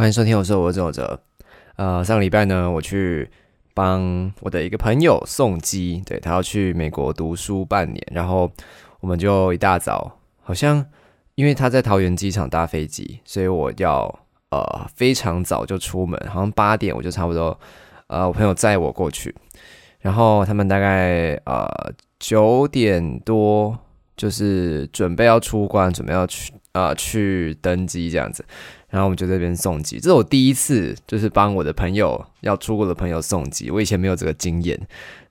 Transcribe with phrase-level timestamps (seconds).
[0.00, 1.20] 欢迎收听，我是我周哲。
[1.76, 3.30] 呃，上个礼拜呢，我去
[3.74, 8.50] 帮我的一个朋友送机，对他要去美国读书半年，然后
[9.00, 10.10] 我们就一大早，
[10.42, 10.82] 好像
[11.34, 14.06] 因为他在桃园机场搭飞机，所以我要
[14.48, 17.60] 呃非常早就出门，好像八点我就差不多，
[18.06, 19.36] 呃，我朋友载我过去，
[19.98, 21.68] 然后他们大概呃
[22.18, 23.78] 九点多
[24.16, 28.44] 就是准备要出关，准备要去啊去登机这样子。
[28.88, 34.80] 然后我们就这边送机，这是我第一次就是帮我的朋友要出国的朋友送机，我以前没有这个经验。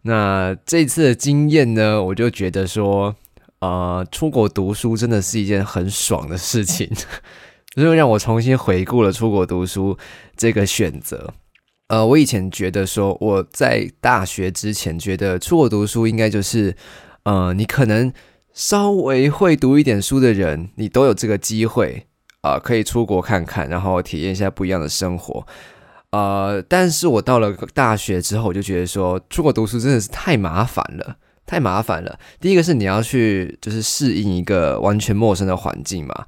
[0.03, 3.13] 那这次的经验呢，我就觉得说，
[3.59, 6.89] 呃，出国读书真的是一件很爽的事情，
[7.75, 9.97] 就让我重新回顾了出国读书
[10.37, 11.33] 这个选择。
[11.89, 16.73] 呃，我以前觉得说我在大学之前觉得出国读书应该就是，
[17.23, 18.13] 呃，你可能
[18.53, 22.05] 稍微会读一点书的人，你都有这个机会。
[22.41, 25.45] 啊，可以出国看看，然后体验一下不一样的生活。
[26.11, 32.17] 呃，但是我到了大学之后，我就觉得说，出国读书真的是太麻烦了，太麻烦了。
[32.39, 36.25] 第一个是你要去，就是适应一个完全陌生的环境嘛。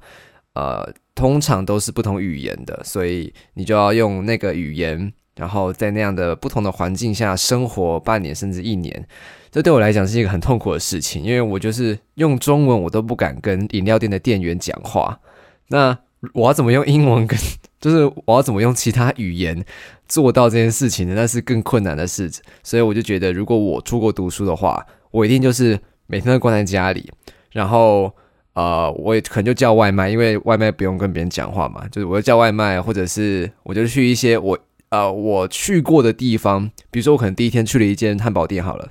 [0.52, 9.06] 呃，通常都是不同语言的，所以你就要用那个语言，然后在那样的不同的环境下生活半年甚至一年。
[9.50, 15.20] 这对我来讲是一个很痛苦的事情，因为我就是用中文，我都不敢跟饮料店的店员讲话。
[15.68, 15.98] 那
[16.34, 17.38] 我要怎么用英文跟，
[17.80, 19.62] 就是我要怎么用其他语言
[20.06, 21.14] 做到这件事情呢？
[21.14, 22.42] 那是更困难的事情。
[22.62, 27.10] 所以我就觉得，如果我出国读书的话，我一定就是每天都关在家里，
[27.50, 28.10] 然后
[28.54, 31.86] 呃，我也可能就叫外卖，因为外卖不用跟别人讲话嘛。
[31.88, 34.58] 就是我要叫外卖，或者是我就去一些我
[34.92, 38.90] 呃我去过的地方，比如说我可能第一天去了一间汉堡店，好了。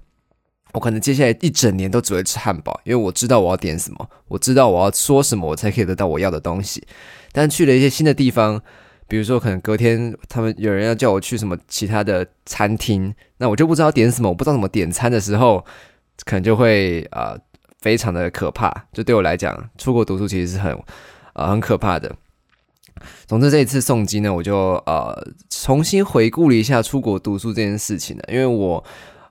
[0.74, 6.82] 我可能接下来一整年都只会吃汉堡，因为我知道我要点什么，我知道我要说什么，我才可以得到我要的东西。
[7.34, 8.60] 但去了一些新的地方，
[9.08, 15.64] 比如说可能隔天他们有人要叫我去什么其他的餐厅，那我就不知道点什么，我不知道怎么点餐的时候，
[16.24, 17.38] 可能就会啊
[17.82, 18.86] 非常的可怕。
[18.94, 20.74] 就对我来讲，出国读书其实是很
[21.34, 22.16] 啊很可怕的。
[23.32, 28.84] 总之这一次送机呢，我就呃重新回顾了一下出国读书这件事情呢，因为我。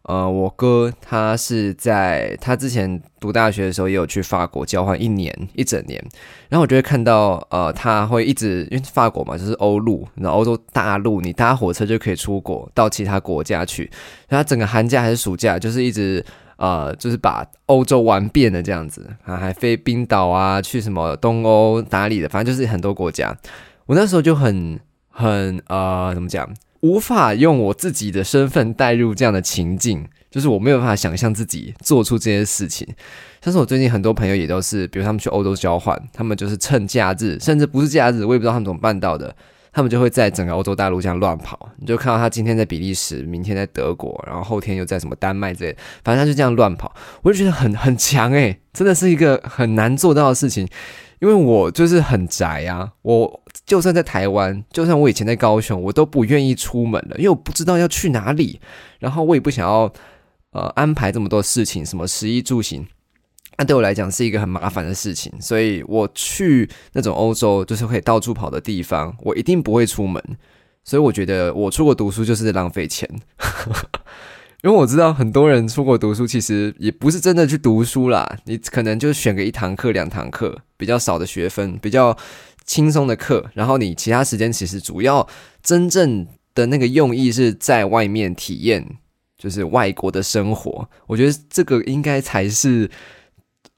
[0.04, 6.02] 呃，我哥他是在他之前读大学的时候也有去法国交换一年一整年，
[6.48, 13.88] 然后我就会看到，呃，他会一直因为法国嘛，就是欧陆，然后欧洲大陆，你搭火车就可以出国到其他国家去，
[14.26, 16.24] 然后整个寒假还是暑假，就是一直
[16.56, 23.36] 呃，就是把欧洲玩遍了这样子啊，还飞冰岛啊，去什么东欧哪里的，反正就是很多国家。
[23.90, 24.78] 我那时候就很
[25.08, 26.48] 很呃，怎么讲？
[26.82, 32.86] 无法用我自己的身份带入这样的情境，就是我没有办法想象自己做出这些事情。
[33.42, 39.34] 像是我最近很多朋友也都是，比如他们去欧洲交换，他们就是趁假日，甚至不是假日，我也不知道他们怎么办到的，
[39.72, 41.70] 他们就会在整个欧洲大陆这样乱跑。
[41.78, 50.68] 你就看到他今天在比利时，明天在德国，然后后天又在什么丹麦之类，反正他就这样乱跑，我就觉得很很强诶，真的是一个很难做到的事情。
[51.20, 58.58] 因为我就是很宅啊，我就算在台湾，就算我以前在高雄，我都不愿意出门了，因为我不知道要去哪里，
[58.98, 59.92] 然后我也不想要
[60.52, 62.86] 呃安排这么多事情，什么食衣住行，
[63.58, 70.22] 那对我来讲是一个很麻烦的事情，所以我去那种欧洲就是可以到处跑的地方，我一定不会出门，
[70.84, 73.06] 所以我觉得我出国读书就是浪费钱。
[74.62, 78.36] 因为我知道很多人出国读书，其实也不是真的去读书啦。
[78.44, 82.14] 你可能就选个一堂课、两堂课，比较少的学分，比较
[82.66, 85.26] 轻松的课，然后你其他时间其实主要
[85.62, 88.86] 真正的那个用意是在外面体验，
[89.38, 90.86] 就是外国的生活。
[91.06, 92.90] 我觉得这个应该才是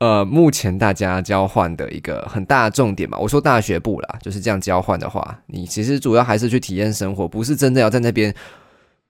[0.01, 3.17] 呃目前大家交换的一个很大的重点吧。
[3.17, 8.35] 我说大学部啦，就是这样交换的话，你其实主要还是去体验生活，不是真的要在那边。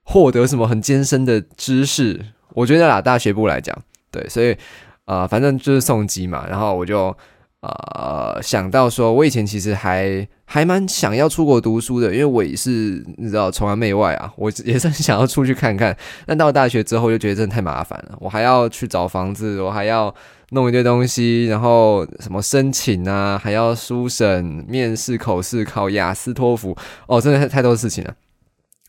[0.05, 2.21] 获得什么很艰深的知识？
[2.55, 3.77] 我觉得啦，大学部来讲，
[4.11, 4.57] 对，所以
[5.05, 6.47] 啊，反正就是送机嘛。
[6.47, 7.17] 然后我就
[7.61, 15.97] 呃想到说，我以前其实还还蛮想要出国读书的，因为我也是你知道崇洋媚外啊，我也是想要出去看看。
[16.27, 20.15] 但到大学之后，就觉得真的太麻烦了，我还要去找房子，我还要
[20.51, 26.77] 弄一堆东西，然后什么申请啊，还要书审、面试、口试、考雅思、托福，
[27.07, 28.15] 哦，真的太太多事情了。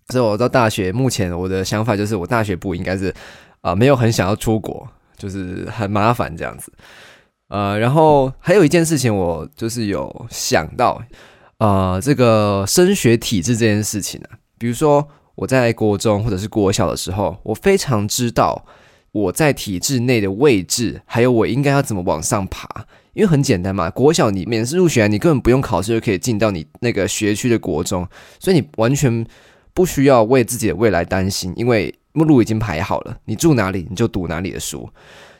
[0.09, 3.13] 所以我到大学，目前我的想法就是，我大学部应该是
[3.61, 6.71] 啊，没有很想要出国，就是很麻烦这样子。
[7.49, 11.01] 呃，然后还有一件事情，我就是有想到，
[11.59, 14.27] 呃，这个升学体制这件事情呢，
[14.57, 18.65] 比如说我在国中或者是国小的时候，我非常知道
[19.11, 22.67] 我在体制内的位置，还有我应该要怎么往上爬。
[23.13, 28.07] 因为很简单嘛，国小你免试入学，你根本不用考试就可以进到你那个学区的国中，
[28.39, 29.23] 所以你完全
[29.73, 34.89] 不需要为自己的未来担心，因为目录已经排好了，你住哪里你就读哪里的书。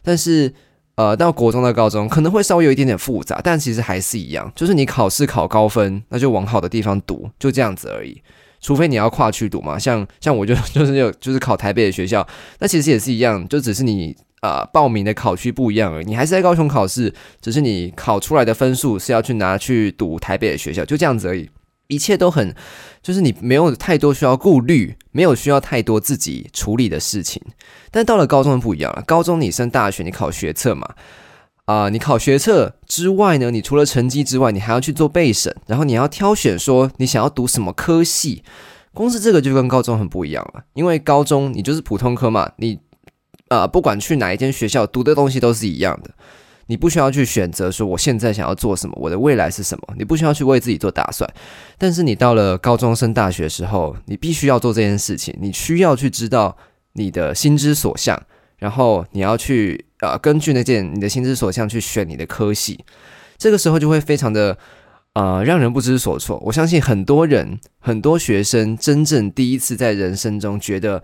[0.02, 0.54] 但是，
[0.96, 8.22] 呃，到国中到高中可能会稍微有一点点复杂，但其实还是一样，就是你考试考高分，那就往好的地方读，就这样子而已。
[8.60, 12.28] 除非你要跨区读嘛，像像我就 就是有就是考台北的学校，
[12.60, 14.16] 那其实也是一样，就只是你。
[14.44, 21.50] 呃，报名的考区不一样而已，你还是在高雄考试，只是你考出来的分数是要去拿去读台北的学校，就这样子而已。
[21.88, 22.54] 一切都很，
[23.04, 27.40] 就是你没有太多需要顾虑，没有需要太多自己处理的事情。
[27.92, 30.96] 但到了高中不一样了，高中你升大学，你考学测嘛，
[31.66, 38.42] 啊，你考学测之外呢，你除了成绩之外，你还要去做备审，然后你要挑选说你想要读什么科系。
[38.94, 42.80] 光是这个就跟高中很不一样了，因为高中你就是普通科嘛，你。
[43.50, 46.10] 啊，不管去哪一间学校读的东西都是一样的，
[46.68, 51.30] 你不需要去选择说我现在想要做什么，我的未来是什么，你不需要去为自己做打算。
[51.78, 56.56] 但是你到了高中升大学时候，你必须要做这件事情，你需要去知道
[56.94, 58.22] 你的心之所向，
[58.58, 62.84] 然后你要去呃根据那件你的心之所向去选你的科系，
[63.38, 64.58] 这个时候就会非常的
[65.14, 66.42] 呃让人不知所措。
[66.46, 71.04] 我相信很多人很多学生真正第一次在人生中觉得。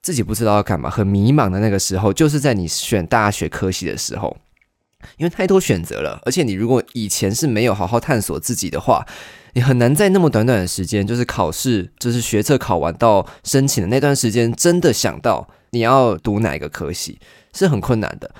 [0.00, 4.34] 自己不知道要干嘛，很迷茫的那个时候，就是在你选大学科系的时候，
[5.16, 9.06] 因为太多选择了，而且你如果以前是没有好好探索自己的话，
[9.54, 17.18] 你很难在那么短短的时间，就是考试，就是学测考完到申请的那段时间，真的想到你要读哪个科系，
[17.52, 18.30] 是很困难的。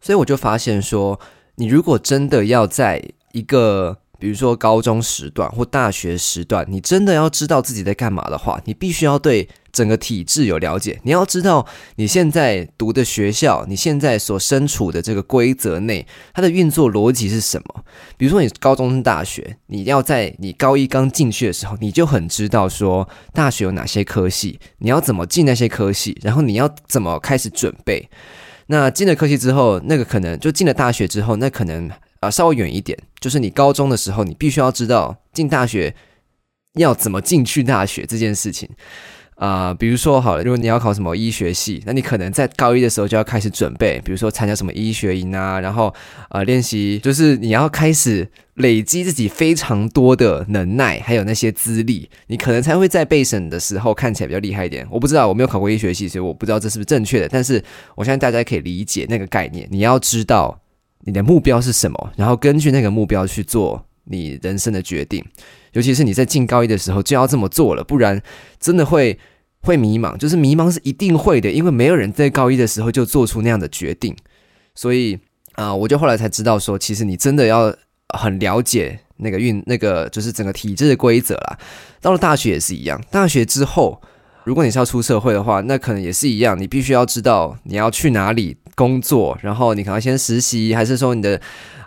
[0.00, 1.18] 所以我就发现说，
[1.56, 3.02] 你如果真的要在
[3.32, 10.98] 一个比如说高中时段或大学时段，你真的要知道自己在干嘛的话，你必须要对整个体制有了解。
[11.02, 11.66] 你要知道
[11.96, 17.84] 你现在读的学校，你现在所身处的这个规则内，它的运作逻辑是什么？
[18.16, 28.08] 比如说你高中、大学，你要在你高一刚进去的时候，你就很知道说大学有哪些科系，你要怎么进那些科系，然后你要怎么开始准备。
[28.68, 31.90] 那进了科系之后，那个可能就进了大学之后，那可能。
[32.26, 35.94] 啊，稍微远一点，就是你高中的时候，你必须要知道进大学
[36.74, 38.68] 要怎么进去大学这件事情
[39.36, 39.72] 啊。
[39.72, 45.94] 比如说，好了，如果你要考什么医学系，那你可能在高一的时候就要开始准备，比如说参加什么医学营啊，然后
[46.30, 54.86] 呃练习，就是你要开始累积自己非常多的能耐，还有那些资历，你可能才会在备审的时候看起来比较厉害一点。
[54.90, 57.28] 我不知道，我没有考过医学系，所以我不知道这是不是正确的。
[57.28, 57.62] 但是
[57.94, 60.60] 我相信大家可以理解那个概念，你要知道。
[61.06, 62.12] 你的目标是什么？
[62.16, 65.24] 然后根据那个目标去做你人生的决定，
[65.72, 68.20] 尤其是你在进高一的时候就要这么做了，不然
[68.60, 69.18] 真的会
[69.60, 70.16] 会迷茫。
[70.16, 74.14] 就是迷茫是一定会的，因为没有人在高一的时候就做出那样的决定。
[74.74, 75.18] 所以
[75.54, 77.74] 啊，我就后来才知道说，其实你真的要
[78.14, 81.58] 很了解那个运那个就是整个体制的规则啦。
[82.00, 84.02] 到了大学也是一样，大学之后。
[84.44, 91.40] 如果你是要出社会的话，那可能也是一样，你必须要知道你要去哪里工作，然后你可能先实习，还是说你的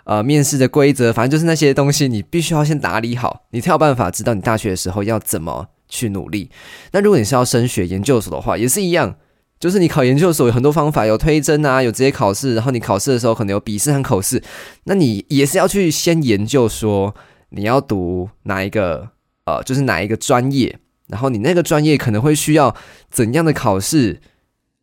[0.04, 6.50] 呃面试的规则，反正就是那些东西，你必须要先打理好，你才有办法知道你大学的时候要怎么去努力。
[6.92, 9.14] 那如果你是要升学研究所的话，也是一样，
[9.58, 14.42] 就是你考研究所有很多方法，有推甄啊，有直接考试，然后你考试的时候可能有笔试和口试，
[14.84, 17.14] 那你也是要去先研究说
[17.50, 19.10] 你要读哪一个
[19.46, 20.78] 呃，就是哪一个专业。
[21.08, 22.72] 然后你那个专业可能会需要
[23.10, 24.20] 怎样的考试，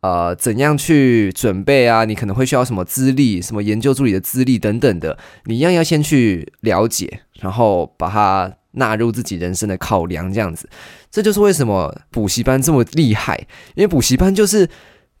[0.00, 2.04] 呃，怎样去准备啊？
[2.04, 10.68] 你可能会需要什么资历，什么研究助理的资历等等的，你一样要先去了解，然后把它纳入自己人生的考量，这样子。
[11.10, 14.68] 这就是为什么补习班这么厉害，因为补习班就是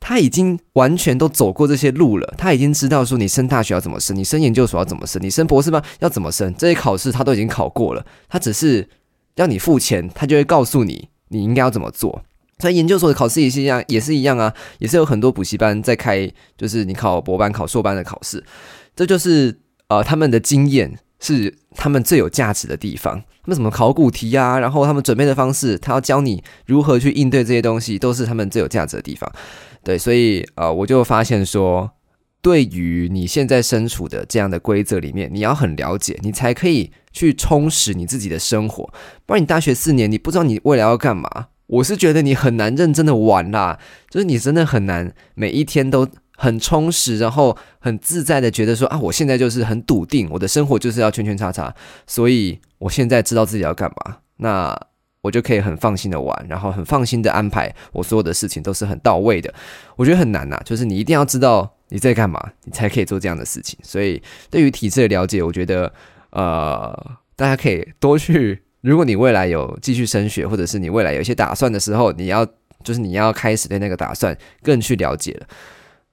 [0.00, 8.88] 他已经完全都走过这些路了，他已经知道说你升大学要怎么升，你升研究所要怎么升，你升博士班要怎么升，这些考试他都已经考过了，他只是。
[9.34, 12.24] 要你付钱，他就会告诉你你应该要怎么做。
[12.58, 18.44] 在研究所的考试也是一样，也是一样啊，也是有很多补习班在开，就是你考博班、考硕班的考试。
[18.96, 23.22] 这就是呃他们的经验是他们最有价值的地方。
[23.42, 29.30] 他们怎么考古题啊，然后他们准备的方式，他要教你如何去应对这些东西，都是他们最有价值的地方。
[29.82, 31.90] 对，所以呃我就发现说。
[32.40, 38.88] 对于你现在身处的这样的规则里面，你要很了解，你才可以去充实你自己的生活。
[39.26, 41.48] 不然你大学四年，你不知道你未来要干嘛。
[41.68, 43.78] 我是觉得你很难认真的玩啦，
[44.10, 46.06] 就是你真的很难每一天都
[46.36, 51.74] 很充实，然后很自在的觉得说啊，我现在就是很笃定，我的生活就是要圈圈叉叉，
[52.06, 54.78] 所以我现在知道自己要干嘛，那
[55.22, 59.52] 我就可以很放心的玩，然后很放心的安排我所有的事情都是很到位的。
[59.96, 61.74] 我觉得很难呐，就是你一定要知道。
[61.90, 63.78] 你在干嘛，你才可以做这样的事情。
[63.82, 65.90] 所以对于体制的了解，我觉得
[66.32, 68.62] 呃，大家可以多去。
[68.80, 72.46] 如果你未来有继续升学，或者是你未来有一些打算的时候，你要
[72.84, 75.46] 就是你要开始对那个打算更去了解了。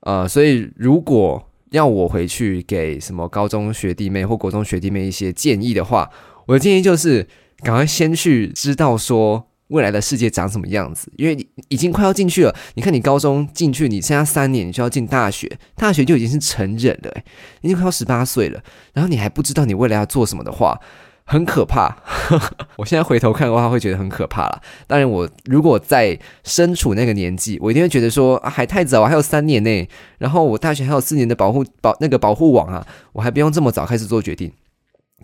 [0.01, 6.09] 呃，所以如果要我回去给什么高中学弟妹或国中学弟妹一些建议的话，
[6.47, 7.27] 我的建议就是
[7.59, 12.55] 赶快先去知道说未来的世界长什么样子，因为你已经快要进去了。
[12.75, 17.13] 你看，你高中进去，你剩下三年，你就要进大学，大学就已经是成人了，
[17.61, 18.63] 已经快要十八岁了。
[18.93, 20.79] 然后你还不知道你未来要做什么的话。
[21.27, 21.97] 很可怕，
[22.77, 24.61] 我现在回头看的话，会觉得很可怕了。
[24.85, 29.87] 当然，我如果在身处那个年纪，我一定会觉得说，还太早，还有三年呢。
[30.19, 34.51] 然后我大学还有四年的保护保那个保护网啊，我还不用这么早开始做决定。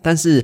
[0.01, 0.43] 但是，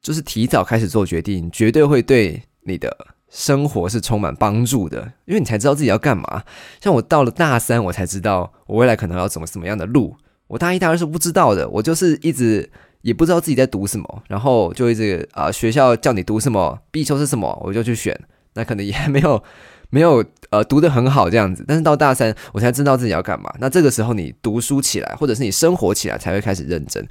[0.00, 2.96] 就是提早开始做决定，绝对会对你的
[3.28, 6.42] 生活是充满帮助的，因为你才知道自己要干嘛。
[6.80, 10.16] 像我到了大三，我才知道我未来可能要走什么样的路。
[10.46, 12.70] 我大一、大二是不知道的，我就是一直。
[13.02, 18.18] 也不知道自己在读什么，然后就一直啊，学校叫你读什么，必修是什么，我就去选。
[18.54, 19.42] 那可能也没有
[19.90, 23.52] 没有呃读的很好这样子，但是到大三我才知道自己要干嘛。
[23.58, 27.06] 那这个时候你读书起来，或者是你生活起来，才会开始认真。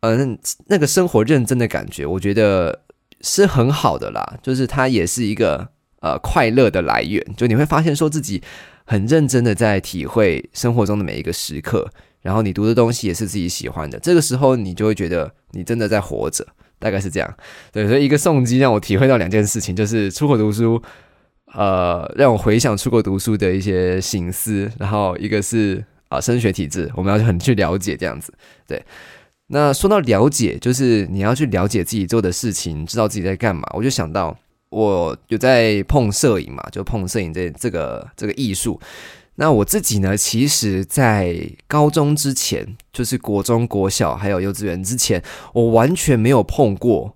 [0.00, 2.82] 嗯，那个生活认真的感觉，我觉得
[3.22, 4.38] 是很好的啦。
[4.42, 5.66] 就是它也是一个
[6.00, 8.42] 呃快乐的来源，就你会发现说自己
[8.84, 11.90] 很认真的在体会生活中的每一个时刻。
[12.26, 16.44] 然后你读的东西也是自己喜欢的，这个时候你就会觉得你真的在活着，
[16.76, 17.36] 大概是这样。
[17.70, 20.82] 对，所以一个送机让我体会到两件事情，就是出国读书，
[21.54, 24.68] 呃，让我回想出国读书的一些心思。
[24.76, 28.34] 然后一个是啊，升学体制，我们要很去了解这样子。
[28.66, 28.82] 对，
[29.46, 33.62] 那说到了解，就是你要去了解自己做的事情，知道自己在干嘛。
[33.72, 34.36] 我就想到
[34.70, 38.80] 我有在碰摄影嘛，就碰摄影这这个这个艺术。
[39.38, 40.16] 那我自己呢？
[40.16, 47.14] 其实，在高中之前，就是国中、国小还有幼稚园之前，我完全没有碰过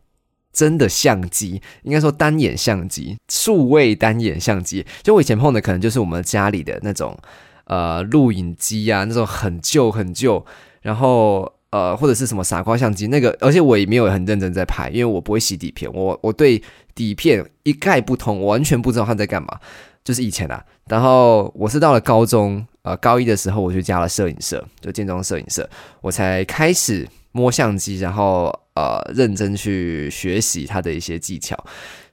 [0.53, 4.85] 真的相机，应该说单眼相机、数位单眼相机。
[5.03, 7.17] 就我以前碰的，可能就是我们家里的那种
[7.65, 10.45] 呃录影机啊，那种很旧很旧，
[10.83, 13.07] 然后呃或者是什么傻瓜相机。
[13.07, 16.63] 那个，而且我也没有很认真在拍，因为我不会洗底片，我我对
[16.95, 19.61] 底片一概不通，我完全不知道他在干嘛。
[20.03, 25.69] 就是以前啊，然后我是到了高中，呃，高一的时候我就加了摄影社，就建中摄影社，
[26.01, 31.63] 我才开始摸相机，然后呃，认真去学习他的一些技巧。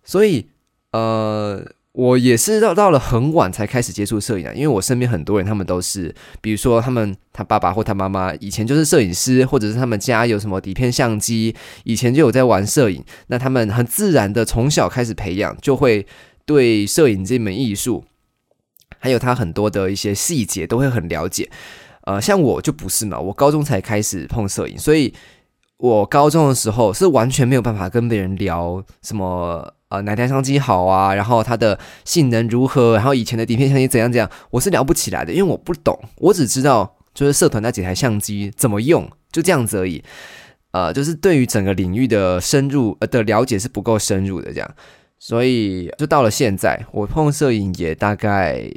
[0.04, 0.50] 所以
[0.92, 1.66] 呃，
[1.98, 16.06] 我也是到到了很晚才开始接触摄影啊，因为我身边很多人，他们都是，比如说他们他爸爸或他妈妈以前就是摄影师，或者是他们家有什么底片相机，以前就有在玩摄影，那他们很自然的从小开始培养，就会。
[16.48, 18.06] 对摄影这门艺术，
[19.00, 21.52] 还有他很多的一些细节都会很了解。
[22.04, 25.14] 呃，像我就不是嘛，我高中才开始碰摄影，所以
[25.76, 40.04] 我高中的时候是完全没有办法跟别人聊什么呃哪台相机好啊，然后它的性能如何，然后以前的底片相机怎样怎样，我是聊不起来的，因为我不懂，我只知道就是社团那几台相机怎么用，就这样子而已。
[40.72, 44.70] 呃，就是对于整个领域的深入的了解是不够深入的这样。
[45.20, 48.70] 所以就到了现在，我碰摄影也大概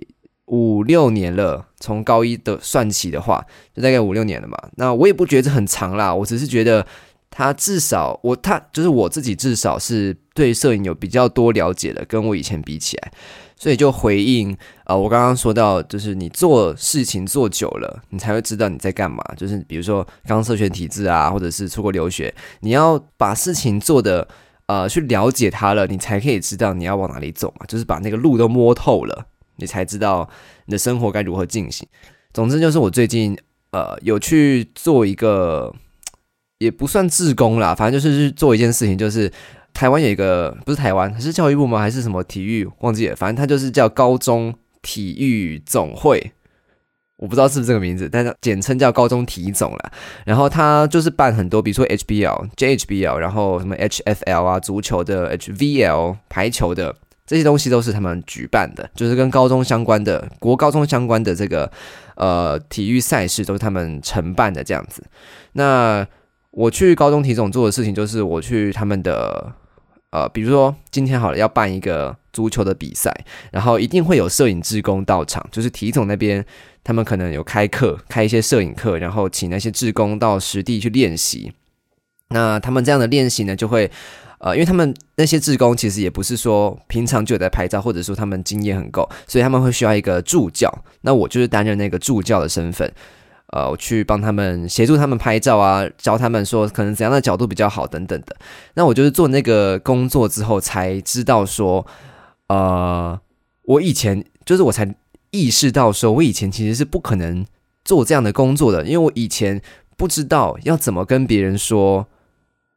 [0.47, 1.67] 五六年了。
[1.83, 3.43] 从高一的算起的话，
[3.75, 4.57] 就大概五六年了嘛。
[4.77, 6.87] 那我也不觉得很长啦，我只是觉得
[7.31, 13.13] 他至少我他就是我自己至少是对摄影有比较多了解的，跟我以前比起来。
[13.57, 19.23] 所以就回应啊，我刚刚说到，就是你做事情做久了，你才会知道你在干嘛。
[19.37, 24.27] 就是比如说刚社选体制啊，或者是出国留学，你要把事情做的。
[24.67, 27.67] 呃，去了解它了，你才可以知道你要往哪里走嘛。
[27.67, 30.31] 就是把那个路都摸透了，你才知道
[30.67, 31.85] 你的生活该如何进行。
[32.33, 33.37] 总之，就是我最近
[33.73, 35.75] 呃有去做一个，
[36.61, 39.33] 也不算自工啦，反正就是去做一件事情，就是
[39.75, 41.81] 台湾有一个不是台湾，是教育部吗？
[41.81, 42.69] 还是什么体育？
[42.81, 46.33] 忘记了，反正它就是叫高中体育总会。
[47.17, 49.93] 我不知道是不是这个名字，但是简称叫高中体总了。
[50.25, 61.71] 然后他就是办很多，比如说 HBL、JHBL，然后什么 HFL 啊，足球的 HVL、排球的这些东西都是他们举办的，就是跟高中相关的、国高中相关的这个
[62.17, 65.05] 呃体育赛事都是他们承办的这样子。
[65.53, 66.07] 那
[66.51, 69.53] 我去高中体总做的事情就是我去他们的
[70.11, 73.15] 呃，比如说今天好了要办一个足球的比赛，
[73.53, 76.45] 然后一定会有摄影志工到场，就是体总那边。
[76.83, 81.53] 他们可能有开课，开一些摄影课，然后请那些志工到实地去练习。
[82.31, 83.89] 那他们这样的练习呢，就会，
[84.39, 90.73] 呃，因为他们那些志工其实也不是说平常就有在拍照，或者说他们经验很够，所以他们会需要一个助教。
[91.03, 92.91] 那我就是担任那个助教的身份。
[93.53, 98.37] 呃，我去帮他们协助他们拍照啊，教他们说可能怎样的角度比较好等等的。
[98.75, 101.87] 那我就是做那个工作之后才知道说，
[102.49, 103.21] 呃，
[103.63, 104.95] 我以前就是我才
[105.31, 107.45] 意识到说，我以前其实是不可能
[107.85, 109.61] 做这样的工作的，因为我以前
[109.97, 112.07] 不知道要怎么跟别人说。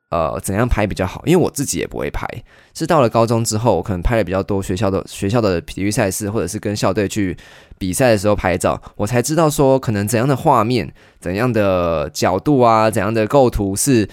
[0.09, 1.23] 呃，怎样拍比较好？
[1.25, 2.27] 因为我自己也不会拍，
[2.75, 7.35] 是到了高中之后，我可能拍了比较多学校的学校的体育赛事，或者是跟校队去
[7.83, 14.07] 比赛的时候拍照，我才知道说，可能怎样的画面、怎样的角度啊、怎样的构图是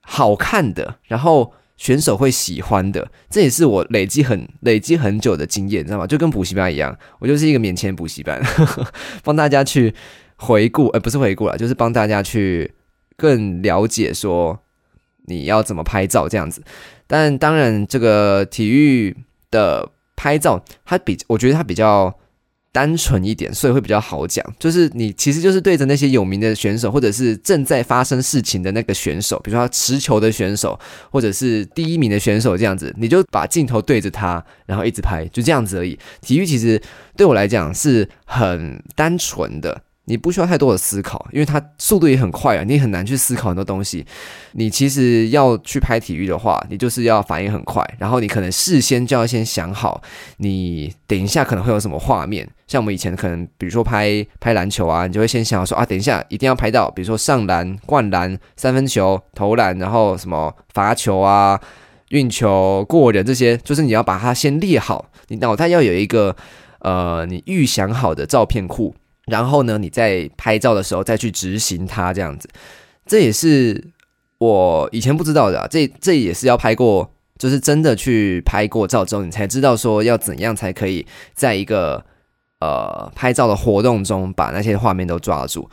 [0.00, 3.10] 好看的，然后选手会喜欢的。
[3.28, 6.06] 这也是我累积很累积很久的经验，知道吗？
[6.06, 8.40] 就跟补习班一样，我就是一个免签补习班，
[9.22, 9.94] 帮大家去
[10.36, 12.72] 回顾，呃，不是回顾了，就是帮大家去
[13.18, 14.58] 更了解说。
[15.26, 16.64] 你要怎么拍照这样子？
[17.06, 19.16] 但当然，这个体育
[19.52, 22.12] 的拍照，它比我觉得它比较
[22.72, 24.44] 单纯一点，所以会比较好讲。
[24.58, 30.78] 就是你其实就是对着那些有名的选手，或者是正在发生事情的那个选手，比如说持球的选手，
[31.10, 35.98] 或者是第一名的选手这样子，你就把镜头对着他，然后一直拍，就这样子而已。
[36.22, 36.80] 体育其实
[37.16, 39.82] 对我来讲是很单纯的。
[40.06, 44.04] 你不需要太多的思考，因为它速度也很快啊，你很难去思考很多东西。
[44.52, 50.02] 你其实要去拍体育的话，你就是要反应很快，然后你可能事先就要先想好，
[50.38, 52.48] 你等一下可能会有什么画面。
[52.66, 61.60] 像我们以前可能，比如说拍拍篮球啊，你就会先想说啊，等一下一定要拍到，比如说上篮、灌篮、三分球、投篮，然后什么罚球啊、
[62.08, 66.34] 运球、过人这些，就是你要把它先列好，你脑袋要有一个
[66.80, 68.94] 呃，你预想好的照片库。
[69.32, 72.46] 然后呢，你在拍照的时候再去执行它，这样子，
[73.06, 73.82] 这也是
[74.36, 75.66] 我以前不知道的。
[75.70, 82.04] 这这也是要拍过，就是真的去拍过照之后，你才知道说要怎样才可以在一个
[82.60, 85.66] 呃拍照的活动中把那些画面都抓住。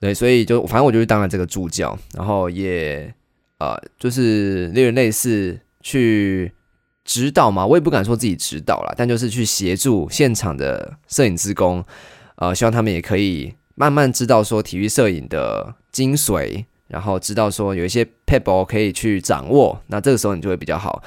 [0.00, 3.14] 对，所以就反正我就是当了这个助教，然后也
[3.60, 6.50] 呃就是类类似去
[7.04, 11.84] 指导嘛，我也不敢说自己指导了，但就是去协助现场的摄影职工。
[12.40, 21.02] 呃，希望他们也可以慢慢知道说体育摄影的精髓，然后知道说有一些 pebble 可以去掌握，那这个时候你就会比较好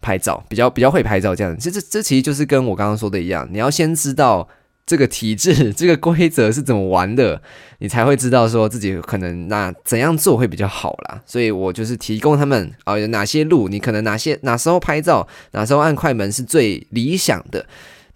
[0.00, 1.54] 拍照，比较比较会拍照这样。
[1.58, 4.48] 其实这这其实就是跟我刚刚说的一样，你要先知道
[4.86, 7.42] 这个体制、 这个规则是怎么玩的，
[7.80, 11.20] 你才会知道说自己可能那怎样做会比较好啦。
[11.26, 17.66] 所以我就是提供他们啊，有哪些路，你可能哪些哪时候拍照，哪时候按快门是最理想的。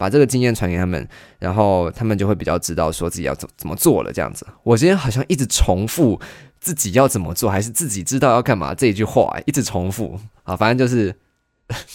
[0.04, 4.12] 把这个经验传给他们，然后他们就会比较知道说自己要怎怎么做了。
[4.12, 6.20] 这样子，我今天好像一直重复
[6.60, 11.16] 自己要怎么做，还是自己知道要干嘛这一句话，一直重复啊，反正就是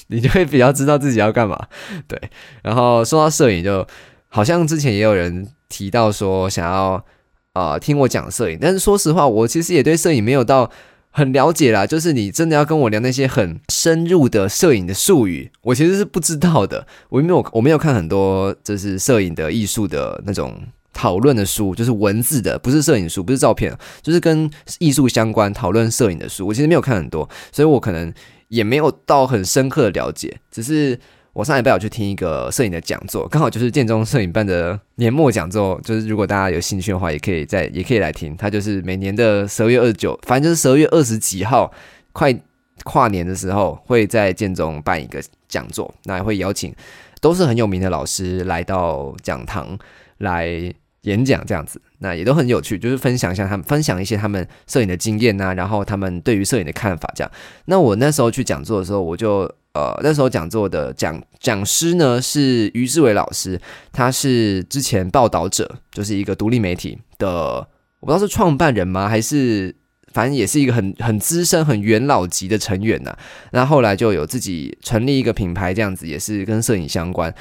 [0.08, 1.68] 你就会比较知道自己要干嘛。
[2.08, 2.20] 对，
[2.64, 3.86] 然后说到摄影，就
[4.28, 7.06] 好像之前也有人提到说想要
[7.54, 10.72] 啊听我讲摄影，但是说实话，我其实也对摄影没有到。
[11.12, 16.86] 很了解啦，就是你真的要跟我聊那些很深入的摄影的术语，我其实是不知道的。
[17.10, 20.56] 我没有，我没有看很多就是摄影的艺术的那种
[20.94, 26.48] 讨论的书，就是文字的，不是摄影书，不是照片，就是跟艺术相关讨论摄影的书。
[26.48, 28.14] 我其实没有看很多，所以我可能
[28.48, 31.00] 也没有到很深刻的了解，只是。
[31.34, 38.36] 我上礼拜有去听一个摄影的讲座，刚好就是建中摄影班的年末讲座，就是如果大家有兴趣的话，也可以在也可以来听。
[38.36, 41.72] 他就是每年的十二月二十九，反正就是十二月二十几号，
[42.12, 42.36] 快
[42.84, 46.74] 跨年的时候会在建中办一个讲座，那也会邀请
[47.22, 49.78] 都是很有名的老师来到讲堂
[50.18, 50.48] 来
[51.04, 57.32] 演讲，这样子，那也都很有趣，就是分享一下他们分享一些他们摄影的经验呐，然后他们对于摄影的看法这样。
[57.66, 59.50] 那我那时候去讲座的时候，我就。
[59.74, 67.68] 呃，那时候讲座的讲讲师呢是于志伟老师，他是之前报道者，就是一个独立媒体的，
[68.00, 69.76] 我不知道是创办人吗，还是
[70.12, 73.16] 反正也是一个很很资深、很元老级的成员呐。
[73.52, 77.34] 那后来就有自己成立一个品牌，这样子也是跟摄影相关。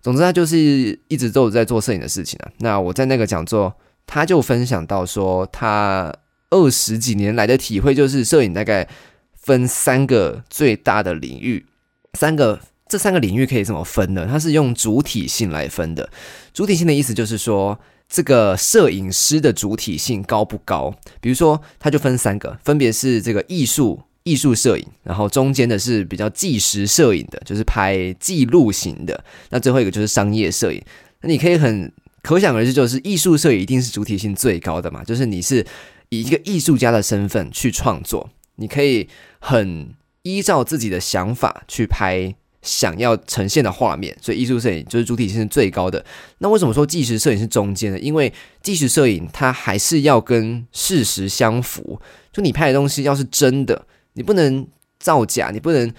[0.00, 2.50] 总之，他就是一直都有在做摄影的事情啊。
[2.58, 3.74] 那我在那个讲座，
[4.06, 6.10] 他就分享到说，他
[6.48, 8.88] 二十几年来的体会就是，摄影大概
[9.34, 11.66] 分三个最大的领域。
[12.14, 14.26] 三个这三个领域可以怎么分呢？
[14.28, 16.08] 它是用主体性来分的。
[16.52, 20.94] 主体性的意思就是说，这个摄影师的主体性高不高？
[21.20, 29.24] 比如说，它就分三个，分别是这个艺术艺术摄影，然后中间的是比较纪实摄影的，就是拍记录型的。
[29.50, 30.80] 那最后一个就是商业摄影。
[31.22, 31.90] 那你可以很
[32.22, 35.02] 可想而知，就是艺术摄影一定是主体性最高的嘛？
[35.02, 35.66] 就是你是
[36.10, 39.08] 以一个艺术家的身份去创作，你可以
[39.40, 39.94] 很。
[40.24, 46.02] 依照自己的想法去拍想要呈现的画面，所以艺术摄影就是主体性是最高的。
[46.38, 47.98] 那为什么说纪实摄影是中间呢？
[47.98, 48.32] 因为
[48.62, 52.00] 纪实摄影它还是要跟事实相符，
[52.32, 54.66] 就你拍的东西要是真的，你不能
[54.98, 55.92] 造假，你不能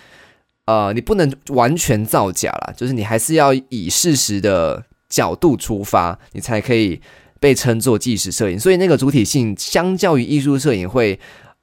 [0.65, 6.99] 呃，你不能完全造假啦，就是你还是要以事实的角度出发，你才可以
[7.39, 8.59] 被称作纪实摄影。
[8.59, 11.19] 所以那个主体性相较于艺术摄影会。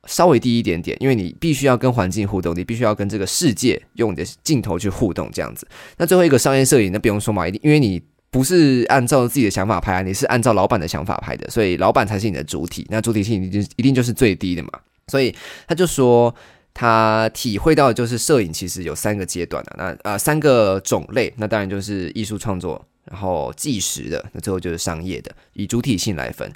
[0.09, 5.67] 稍微低一点点，因为你必须要跟环境互动，你必须要跟这个世界用你的镜头去互动，这样子。
[5.97, 14.71] 那最后一个商业摄影，那不用说嘛，一定因为你不是按照自己的想法拍啊，你是按照老板的想法拍的，所以老板才是你的主体，那主体性一定一定就是最低的嘛。
[15.07, 15.33] 所以
[15.69, 16.35] 他就说，
[16.75, 26.51] 他体会到就是摄影其实有三个阶段的，那呃三个种类，那当然就是艺术创作，然后纪实的，那最后就是商业的，以主体性来分。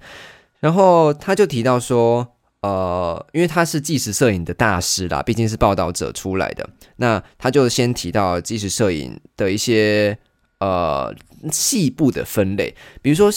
[0.59, 2.26] 然后他就提到说。
[2.62, 10.18] 呃，因为他是纪实摄影的大师啦，毕竟是报道者出来的，那他就先提到纪实摄影的一些
[10.58, 11.14] 呃
[11.52, 13.30] 细部的分类，比如说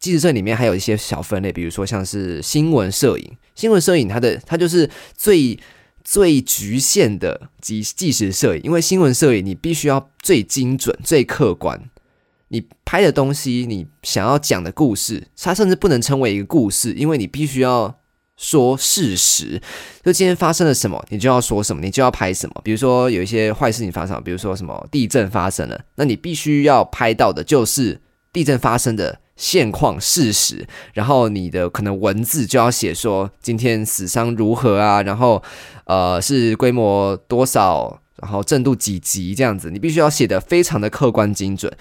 [0.00, 5.56] 纪实摄影里面还有一些小分类，比如说像是新闻摄影，新闻摄影它的它就是最
[6.02, 11.88] 最局限的纪纪实摄影，因为新闻摄影你必须要最精准、最客观，
[12.48, 18.00] 你拍的东西，你想要讲的故事，它甚至不能称为一个故事，因为你必须要。
[18.36, 19.60] 说事实，
[20.04, 22.60] 就今天发生了什么，你就要说什么，你就要拍什么。
[22.62, 28.00] 比如说有一些坏事情发生，比如说什么地震发生了，那你必须要拍到的就是
[28.32, 30.66] 地震发生的现况事实。
[30.92, 35.42] 然后你的可能文字就要写说今天死伤如何啊，然后
[35.86, 41.72] 呃是规模多少，然后震度几级这样子，你必须要写的非常的客观精准。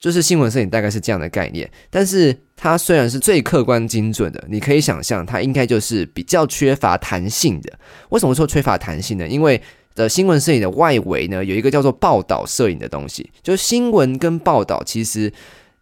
[0.00, 7.78] 就是新闻摄影大概是这样的概念，但是它虽然是最客观精准的，你可以想象它应该就是比较缺乏弹性的。
[8.10, 9.26] 为什么说缺乏弹性呢？
[9.26, 9.60] 因为
[9.94, 15.32] 的新闻摄影的外围呢有一个叫做报道摄影的东西，就是新闻跟报道其实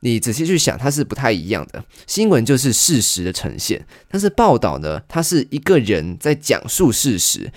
[0.00, 1.84] 你仔细去想它是不太一样的。
[2.06, 7.52] 新闻就是事实的呈现，但是报道呢，它是一个人在讲述事实。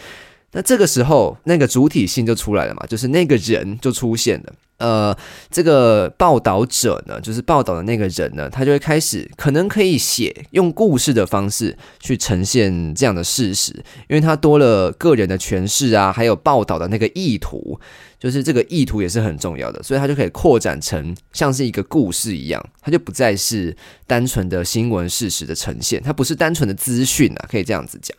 [0.52, 4.54] 那这个时候那个主体性就出来了嘛，就是那个人就出现了。
[4.80, 5.16] 呃，
[5.52, 13.74] 这个报道者呢，就是报道的那个人呢，他就会开始可能可以写用故事的方式去呈现这样的事实，
[14.08, 17.80] 因为他多了个人的诠释啊，还有报道的那个意图，
[18.20, 23.76] 就是这个意图也是很重要的，所以他就可以扩展成像是一个故事一样，它就不再是
[24.08, 28.18] 单纯的新闻事实的呈现，它不是单纯的资讯啊，可以这样子讲。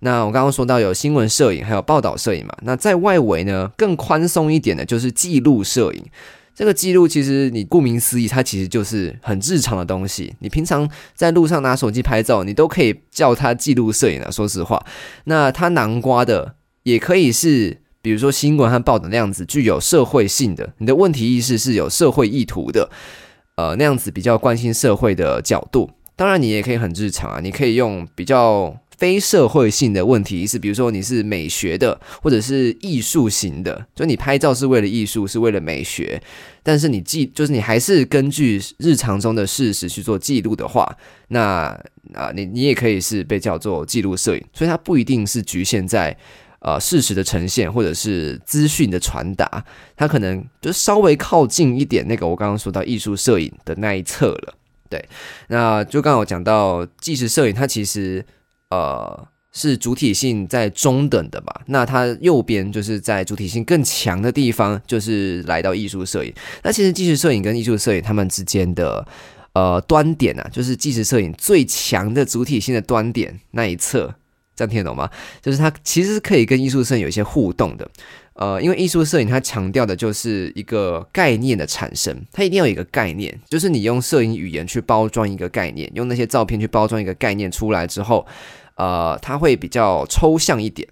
[0.00, 2.56] 那我刚刚说到有新闻摄影，还有报道摄影嘛？
[2.62, 6.04] 那在外围呢，更宽松一点的就是记录摄影。
[6.54, 10.34] 这个记录其实你顾名思义，它其实就是很日常的东西。
[10.40, 14.30] 你平常在路上拿手机拍照，你都可以叫它记录摄影啊。
[14.30, 14.84] 说实话，
[15.24, 22.90] 那它南瓜的也可以是，比如说新闻和报道那样子，具有社会性的，你的问题意识是有社会意图的，
[23.56, 25.90] 呃，那样子比较关心社会的角度。
[26.16, 28.76] 当然，你也可以很日常啊，你可以用比较。
[28.98, 36.20] 非社会性的问题是，比如说你是美学的，或者是艺术型的，就你拍照是为了艺术，是为了美学，
[36.64, 40.92] 但是你记就是你还是根据日常中的事实去做记录的话，
[41.28, 41.80] 那
[42.12, 46.16] 啊，你你也可以是被叫做记录摄影，所以它不一定是局限在
[46.58, 49.64] 呃事实的呈现或者是资讯的传达，
[49.96, 54.54] 它可能就稍微靠近一点那个我刚刚说到艺术摄影的那一侧了。
[54.90, 55.08] 对，
[55.46, 58.26] 那就刚好讲到纪实摄影，它其实。
[58.70, 61.62] 呃，是主体性在中等的吧？
[61.66, 66.32] 那它右边就是在主体性更强的地方，就是来到艺术摄影。
[66.62, 69.06] 那其实纪实摄影跟艺术摄影它们之间的
[69.54, 74.14] 呃端点啊，就是纪实摄影最强的主体性的端点那一侧，
[74.54, 75.10] 这样听得懂吗？
[75.40, 77.90] 就是它其实是可以跟艺术摄影有一些互动的。
[78.38, 88.26] 呃，因为艺术摄影它强调的就是一个概念的产生，它一定要有一个概念，就是你用摄影语言去包装一个概念，用那些照片去包装一个概念出来之后。
[88.80, 90.88] 呃，它会比较抽象一点。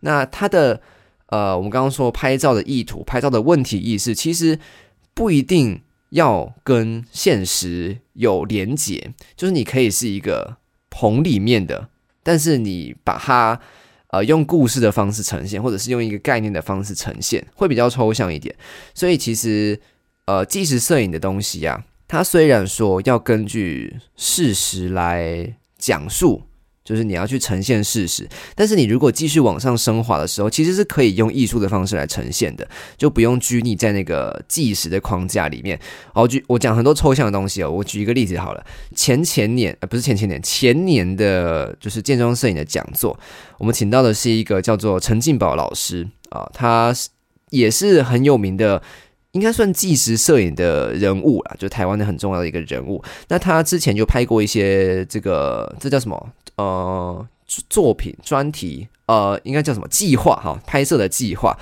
[0.00, 0.80] 那它的
[1.26, 4.58] 呃，我们刚刚说拍照的意图、拍照的问题意识，其实
[5.12, 9.12] 不一定要跟现实有连结。
[9.36, 10.56] 就是你可以是一个
[10.88, 11.90] 棚里面的，
[12.22, 13.60] 但是你把它
[14.16, 18.54] 呃用故事的方式呈现，或者是用一个概念的方式呈现，会比较抽象一点。
[18.94, 19.78] 所以其实
[20.24, 26.42] 呃，纪实摄影的东西啊，它虽然说要根据事实来讲述。
[26.86, 35.78] 就是你要去呈现事实，但是你如果继续往上升华的时候，其实是可以用艺术的方式来呈现的，就不用拘泥在那个纪实的框架里面。
[36.14, 38.64] 好举我讲很多抽象的东西哦，我举一个例子好了。
[38.94, 43.18] 前前年呃不是前前年前年的，就是建中摄影的讲座，
[43.58, 46.94] 我们请到的是一个叫做陈进宝老师啊，他
[47.50, 48.80] 也是很有名的，
[49.32, 53.02] 应该算纪实摄影的人物啦，就台湾的很重要的一个人物。
[53.28, 57.26] 那他之前就拍过一些这个这叫什么呃
[57.68, 60.60] 作品专题呃，应该叫什么计划哈？
[60.66, 61.56] 拍摄的计划。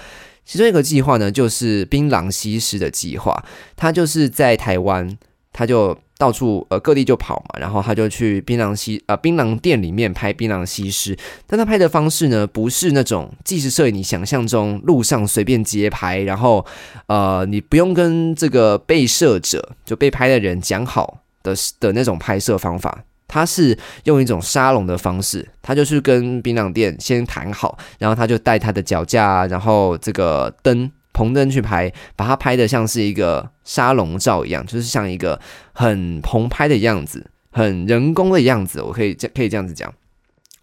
[0.47, 3.45] 其中一个计划呢，就是槟榔西施的计划。
[3.77, 5.17] 他就是在台湾，
[5.53, 11.17] 他就到处呃各地就跑嘛，然后他就去槟榔西呃槟榔店里面拍槟榔西施。
[11.47, 16.65] 但他拍的方式呢，不是那种纪实摄影你想象中路上随便街拍，然后
[17.07, 23.05] 呃你不用跟这个被摄者就被拍的人讲好的的那种拍摄方法。
[23.35, 35.41] 他是用一种沙龙的方式，他就是跟槟榔店先谈好，然后他就带他的脚架，然后这个灯棚灯去拍，把它拍的像是一个沙龙照一样，就是像一个
[35.73, 39.93] 很棚拍的样子，很人工的样子，我可以这可以这样子讲，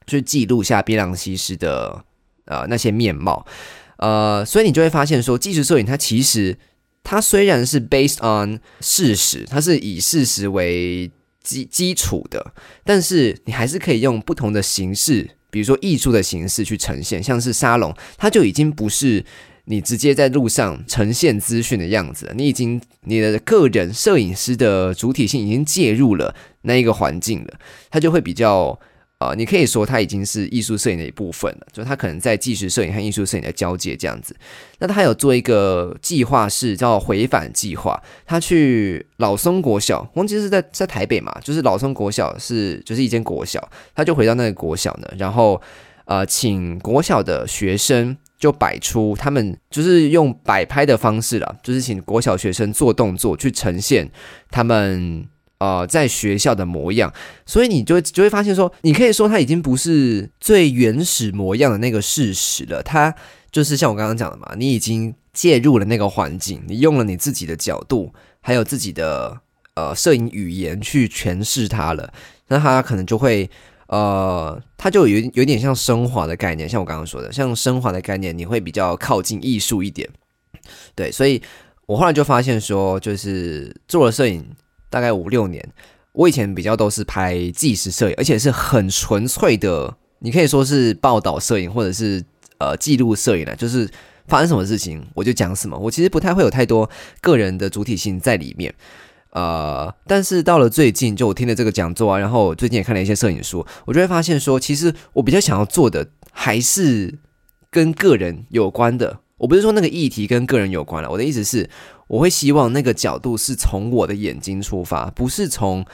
[0.08, 2.06] 去记录下槟榔西施的
[2.46, 3.46] 呃那些面貌，
[3.98, 6.58] 呃，所以你就会发现说，纪实摄影它其实
[7.04, 11.12] 它虽然是 based on 事实，它是以事实为。
[11.44, 19.26] 基基础的，但是你还是可以用不同的形式，比如说艺术的形式去呈现，像是沙龙，它就已经不是
[19.66, 28.80] 你直接在路上呈现资讯的样子，你已经你的个人摄影师的主体性已经介入了那一个环境了，它就会比较。
[29.22, 34.36] 啊，你可以说它已经是艺术摄影的一部分了，就它可能在纪实摄影和艺术摄影的交界这样子。
[34.80, 45.62] 那他有做一个计划是叫回返计划，他去老松国小，忘记是在在台北嘛，就是老松国小是就是一间国小，他就回到那个国小呢，然后
[46.06, 54.10] 呃，请国小的学生就摆出他们就是用摆拍的方式了，就是请国小学生做动作去呈现
[54.50, 55.28] 他们。
[55.62, 57.14] 呃，在学校的模样，
[57.46, 62.82] 所以你就就会发现说，你可以说它已经不是最原始模样的那个事实了。
[62.82, 63.14] 它
[63.52, 69.40] 就是像我刚刚讲的嘛，你已经介入了那个环境，你用了你自己的角度，还有自己的
[69.76, 72.12] 呃摄影语言去诠释它了。
[72.48, 73.48] 那它可能就会
[73.86, 80.10] 呃，它就有有点像升华的概念，像我刚刚说的，像升华的概念，你会比较靠近艺术一点。
[80.96, 81.40] 对，所以
[81.86, 84.44] 我后来就发现说，就是做了摄影。
[84.92, 85.68] 大概五六年，
[86.12, 92.24] 我以前比较都是拍纪实摄影，而且是很纯粹的，你可以说是报道摄影或者是
[92.60, 93.90] 呃记录摄影的，就是
[94.28, 95.76] 发生什么事情我就讲什么。
[95.78, 96.88] 我其实不太会有太多
[97.22, 98.76] 个人的主体性在里面，
[99.32, 107.18] 呃，但是到了最近，就我听了这个讲座啊，然后最近也看了一些摄影书，我就会发现说，其实我比较想要做的还是
[107.72, 109.20] 跟个人有关的。
[109.42, 111.70] 我不是说那个议题跟个人有关了，我的意思是。
[112.08, 115.86] 我会希望那个角度是从我的眼睛出发，不是从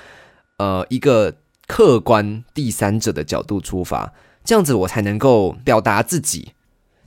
[0.57, 1.31] 呃一个
[1.67, 4.11] 客观第三者的角度出发，
[4.43, 6.53] 这样子我才能够表达自己。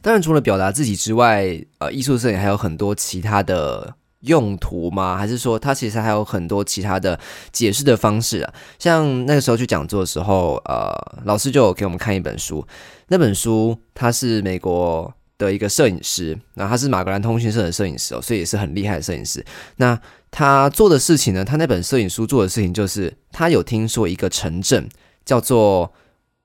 [0.01, 5.17] 当然，除了表达自己之外，呃，艺术摄影还有很多其他的用途吗？
[5.17, 7.19] 还是说它其实还有很多其他的
[7.51, 8.55] 解释的方式啊？
[8.79, 12.65] 像那个时候去讲座的时候，呃，老师就给我们看一本书，
[13.09, 15.13] 那本书它是美国。
[15.47, 19.43] 的一个摄影师，那他是马格兰通讯社的摄影师哦，所以也是很厉害的摄影师。
[19.77, 19.99] 那
[20.31, 21.43] 他做的事情呢？
[21.43, 24.87] 他那本摄影书做的事情就是，他有听说一个城镇
[25.25, 25.93] 叫做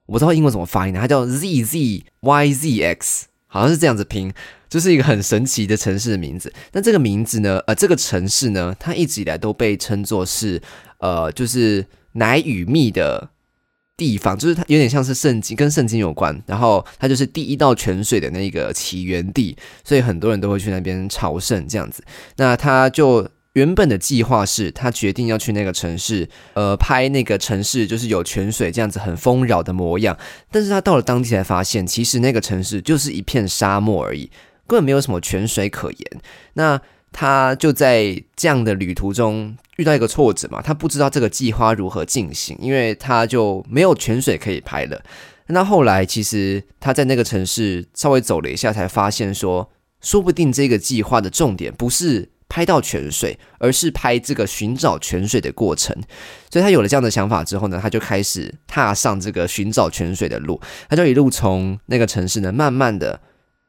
[0.06, 4.34] 我不知道英文怎么发音的，它叫 Z Z Y Z X，好像是这样子拼，
[4.70, 6.52] 就是一个很神奇的城市的名字。
[6.72, 7.60] 那这个名字呢？
[7.68, 10.62] 呃，这个城市呢，它一直以来都被称作是
[11.00, 13.30] 呃，就是奶与蜜的。
[13.98, 22.04] 地方就是它有点像是圣经，跟圣经有关，然后它就是第一道泉水的那个起源地，所以很多人都会去那边朝圣这样子。
[22.36, 30.18] 那他就原本的计划是，他决定要去那个城市，呃，拍那个城市就是有泉水这样子很丰饶的模样。
[30.52, 34.30] 但是他到了当地才发现，其实那个城市就是一片沙漠而已，
[34.68, 36.22] 根本没有什么泉水可言。
[36.56, 36.82] 那
[37.17, 45.01] 他就在这样的旅途中遇到一个挫折嘛，他不知道这个计划如何进行，因为他就没有泉水可以拍了。
[45.47, 55.95] 那后来其实他在那个城市稍微走了一下，才发现说，说不定这个计划的重点不是拍到泉水，而是拍这个寻找泉水的过程。
[56.51, 63.21] 所以他有了这样的想法之后呢，他就开始踏上这个寻找泉水的路，他就一路从那个城市呢，慢慢的。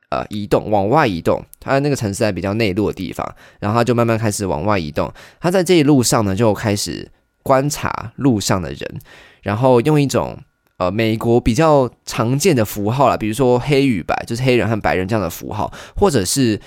[0.08, 5.12] 呃，移动往外移动，他那个城市在比较内陆的地方，然后他就慢慢开始往外移动。
[5.40, 7.10] 他在这一路上呢，就开始
[7.42, 9.00] 观察路上的人，
[9.42, 10.38] 然后用一种
[10.76, 16.60] 呃美国比较常见的符号啦，比如说黑与白，就是黑人和白人这样的符号，或者是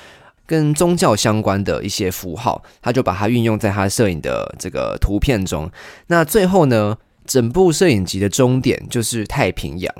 [0.45, 5.71] 跟宗教相关的一些符号，他就把它运用在他摄影的这个图片中。
[6.07, 9.95] 那最后呢，整部摄影集的终点就是太平洋。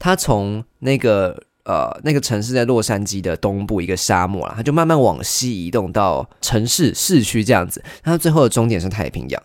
[0.00, 1.44] 他从那个。
[1.64, 9.42] 呃，那个城市在洛杉矶的东部一个沙漠啦，它就慢慢往西移动到城市市区这样子，它最后的终点是太平洋。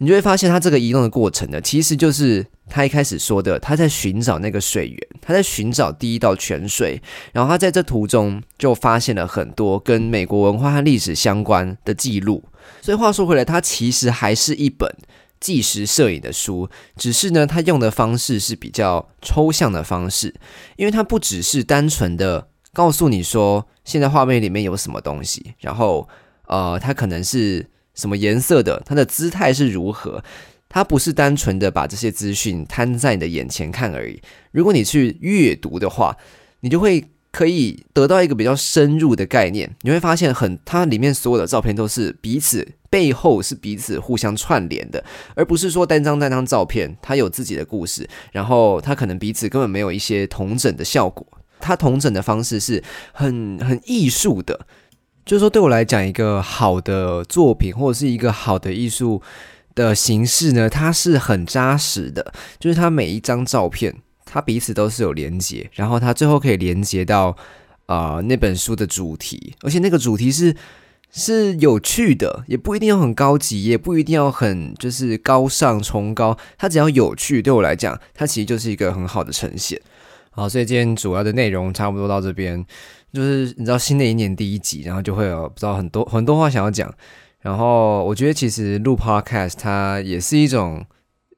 [0.00, 12.44] 你就会发现，它这个移动的过程呢，其实就是他一开始说的，他在寻找那个水源，他在寻找第一道泉水，然后他在这途中就发现了很多跟美国文化和历史相关的记录。
[12.80, 14.88] 所以话说回来，它其实还是一本
[15.40, 20.34] 纪实摄影的书，只是呢，他用的方式是比较抽象的方式，
[20.76, 26.08] 因为它不只是单纯的告诉你说现在画面里面有什么东西，然后
[26.46, 27.66] 呃，它可能是。
[27.94, 28.80] 什么颜色的？
[28.86, 30.22] 它的姿态是如何？
[30.68, 34.22] 它不是单纯的把这些资讯摊在你的眼前看而已。
[34.52, 36.16] 如果你去阅读的话，
[36.60, 39.74] 你就会可以得到一个比较深入的概念。
[39.80, 51.26] 你会发现，很它里面所有的照片都是彼此背后是彼此互相串联的，而不是说单张单张照片它有自己的故事，然后它可能彼此根本没有一些同整的效果。
[51.60, 54.66] 它同整的方式是很很艺术的。
[55.24, 59.20] 就是说，对我来讲，一个好的作品或者是一个好的艺术
[59.74, 62.32] 的形式呢，它是很扎实的。
[62.58, 67.36] 就是它每一张照片，它彼此都是有连接，然后它最后可以连接到
[67.84, 70.56] 啊那本书的主题，而且那个主题是
[71.10, 79.80] 是有趣的，也不一定要很高级，也不一定要很就是高尚崇高，它只要有趣，对我来讲，它其实就是一个很好的呈现。
[80.30, 82.64] 好，所以今天主要的内容差不多到这边。
[83.10, 86.92] 就是你知道新的一年第一集，然后就会有不知道很多很多话想要讲，
[87.40, 90.84] 然后我觉得其实录 podcast 它也是一种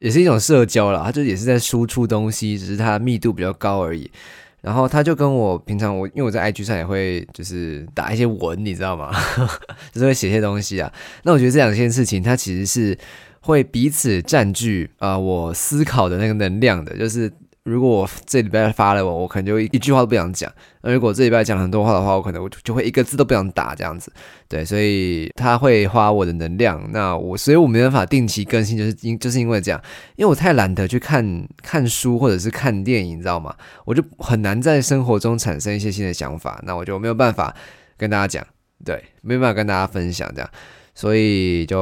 [0.00, 4.10] 也是一种社交啦，它就也是在输出东西，只是它密度比较高而已。
[4.60, 9.10] 然后他就跟我平常我因为我在 IG 上也会就是打一些文，你知道吗？
[9.92, 10.92] 就是会写些东西啊。
[11.22, 12.98] 那我觉得这两件事情它其实是
[13.40, 17.32] 会彼此占据啊我思考的那个能量的，就是。
[17.64, 20.50] 如果我这礼拜发了我，我可能就一句话都不想讲。
[20.80, 24.10] 那如果这礼拜讲很多话的话，我可能我就会一个字都不想打这样子。
[24.48, 26.82] 对，所以他会花我的能量。
[26.90, 29.78] 那我，所以我没办法定期更新，就是因就是因为这样，
[30.16, 33.54] 因为我太懒得去看看书或者是看电影，你知道吗？
[33.84, 37.54] 我就很难在生活中产生一些新的想法，那我就没有办法
[37.98, 38.46] 跟大家讲，
[38.86, 40.50] 对，没有办法跟大家分享这样。
[40.94, 41.78] 所以就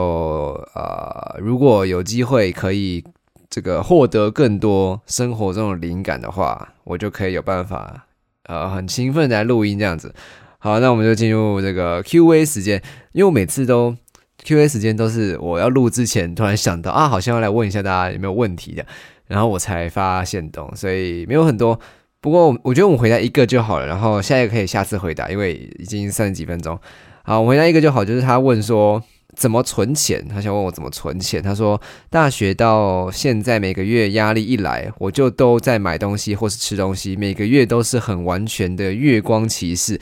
[0.75, 3.05] 呃，如果有机会可以。
[3.51, 8.07] 这个获得更多生活中的灵感的话，我就可以有办法，
[8.45, 10.15] 呃，很勤奋来录音这样子。
[10.59, 12.83] 好，那我们就进入这个 Q&A 时间，
[13.13, 13.97] 因为我每次都
[14.45, 18.85] Q&A 时间都是我要录之前突然想到啊，好像要来问一下大家有没有问题的，
[19.27, 21.81] 然后我才发现动，所以没有很多。
[22.21, 26.79] 不过我觉得我回答一个就好了，然后下一个可以下次回答，因为已经三十几分钟。
[27.23, 29.03] 好，我回答一个就好，就是他问说。
[29.37, 30.27] 怎么存钱？
[30.29, 31.43] 他想问我怎么存钱。
[31.43, 40.01] 他说，大学到现在每个月压力一来，我就都在买东西或是吃东西，每个月都是很完全的月光骑士。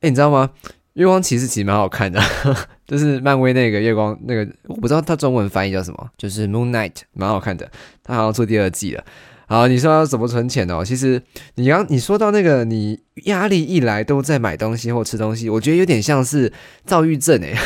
[0.00, 0.50] 哎，你知道吗？
[0.94, 2.20] 月光骑士其实蛮好看的，
[2.86, 7.68] 就是漫威那个月光那个，我不知道它中文翻译叫什么，就是 Moon Knight，蛮好看的。
[8.04, 9.04] 他好像做第二季了。
[9.54, 10.84] 好，你说要怎么存钱哦？
[10.84, 11.22] 其实
[11.54, 16.52] 你刚你说到那个，你压力一来都在买东西或吃东西，我觉得有点像是
[16.84, 17.56] 躁郁症诶。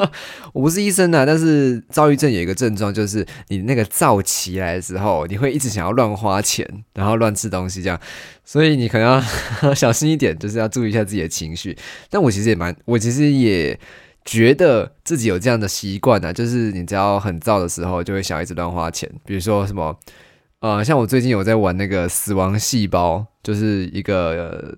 [0.54, 8.00] 我不是医生呐，但是躁郁症有一个症状，就是你那个躁起来的时候，你会一直想要乱花钱，然后乱吃东西这样。
[8.42, 9.22] 所以你可能
[9.62, 11.76] 要小心一点，就是要注意一下自己的情绪。
[12.08, 13.78] 但我其实也蛮，我其实也
[14.24, 19.94] 觉得自己有这样的习惯呢，就是你只要很躁的时候，就会想一直乱花钱，比如说什么。
[20.64, 24.74] 呃，像我最近有在玩那个《死亡细胞》，就是一个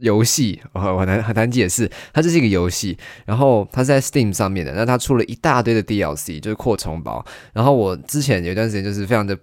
[0.00, 7.24] 游戏，我很难很难解释，它就是一个游戏，然后它是在 Steam 上面的，那它出了一大堆的 DLC，就是扩充包。
[7.54, 9.34] 然后我之前有一段时间就是非常的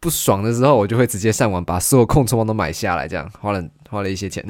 [0.00, 4.44] 不爽的时候，我就会直接上网把所有扩充包都买下来，这样花了花了一些钱。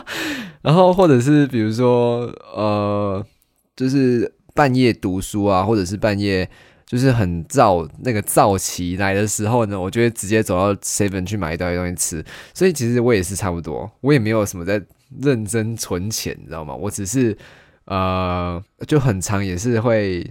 [0.64, 2.20] 然后或者是比如说
[2.56, 3.22] 呃，
[3.76, 6.48] 就是半夜读书啊，或者是半夜。
[6.88, 12.24] 就是很燥，那个燥期来的时候呢，我就会直接走到 seven 去买一堆东西吃。
[12.54, 14.82] 所以其实我也是差不多，我也没有什么在
[15.20, 16.74] 认真存钱，你知道吗？
[16.74, 17.36] 我只是
[17.84, 20.26] 呃，就很长也是会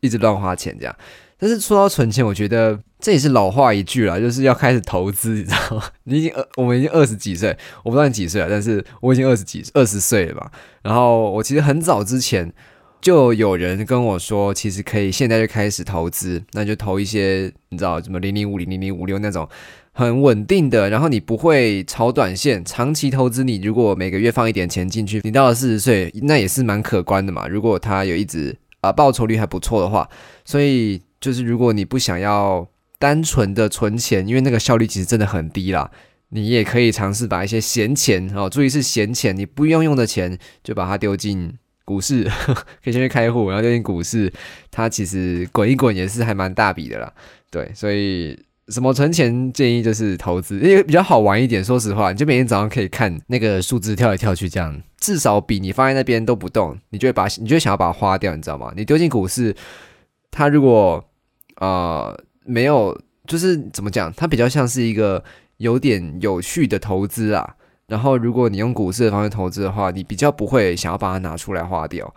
[0.00, 0.96] 一直乱花钱这样。
[1.38, 5.84] 但是说到存钱，我觉得这也是老话一句了，就是要开始投资，你知道吗？
[6.02, 10.50] 你已经二，我们已经二十几岁，我不知道你几岁了，但是我已经二十几二十岁了嘛。
[10.82, 12.52] 然后我其实很早之前。
[13.00, 19.48] 就有人跟我说，其实可以现在就开始投资，那就投一些你知道什么零零五零零零五六那种
[19.92, 27.48] 很稳定的，然后你不会炒短线，长期投资你如果每个月放一点钱进去，你到了四十岁那也是蛮可观的嘛。
[27.48, 30.08] 如果它有一直啊报酬率还不错的话，
[30.44, 35.90] 所以就是如果你不想要单纯的存钱，因为那个效率其实真的很低啦。
[36.32, 41.54] 你也可以尝试把一些闲钱哦，注意是闲钱，你不用用的钱就把它丢进
[41.90, 42.22] 股市，
[42.84, 44.32] 可以先去开户，然后丢进股市，
[44.70, 47.12] 它其实滚一滚也是还蛮大笔的啦。
[47.50, 48.38] 对，所以
[48.68, 51.64] 什么存钱建议就是投资，因为比较好玩一点。
[51.64, 58.72] 说实话，你就每天早上可以看那个数字跳来跳去，这样至少比你放在那边都不动，你就会把你就会想要把它花掉，你知道吗？
[58.76, 59.52] 你丢进股市，
[60.30, 61.04] 它如果
[61.56, 65.24] 呃没有，就是怎么讲，它比较像是一个
[65.56, 67.56] 有点有趣的投资啊。
[67.90, 72.14] 然后如果你用股市的方式投资的话，你比较不会想要把它拿出来花掉，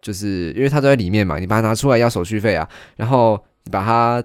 [0.00, 4.22] 就是因为它都在里面嘛，你把它拿出来要手续费啊，然后你把它。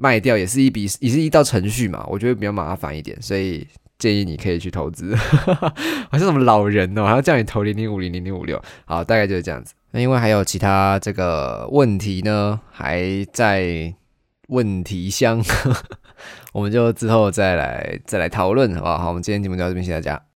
[0.00, 3.66] 卖掉也是一笔，也是一道程序嘛，我觉得比较麻烦一点，所以
[3.98, 5.12] 建议你可以去投资。
[6.08, 9.74] 好像什么老人哦，还要叫你投零零五零零零五六，好，大概就是这样子。
[9.90, 13.92] 那因为还有其他这个问题呢，还在
[14.50, 15.42] 问题箱，
[16.54, 18.98] 我们就之后再来再来讨论，好不好？
[18.98, 20.22] 好，我们今天节目就到这边，谢谢大家。